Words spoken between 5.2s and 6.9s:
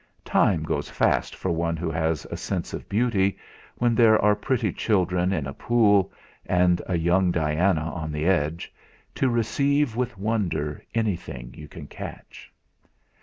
in a pool and